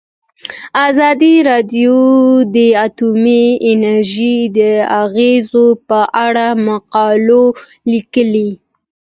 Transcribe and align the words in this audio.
ازادي 0.87 1.35
راډیو 1.49 1.97
د 2.55 2.57
اټومي 2.85 3.45
انرژي 3.71 4.37
د 4.57 4.59
اغیزو 5.03 5.67
په 5.89 5.99
اړه 6.25 6.47
مقالو 6.67 7.45
لیکلي. 7.91 8.51